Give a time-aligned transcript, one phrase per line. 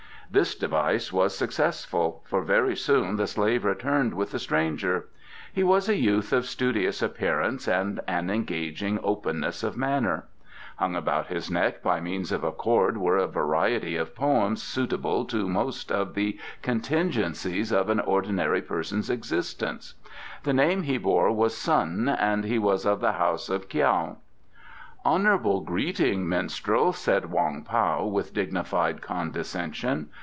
[0.33, 5.09] This device was successful, for very soon the slave returned with the stranger.
[5.51, 10.27] He was a youth of studious appearance and an engaging openness of manner.
[10.77, 15.25] Hung about his neck by means of a cord were a variety of poems suitable
[15.25, 19.95] to most of the contingencies of an ordinary person's existence.
[20.43, 24.15] The name he bore was Sun and he was of the house of Kiau.
[25.03, 30.09] "Honourable greeting, minstrel," said Wong Pao, with dignified condescension.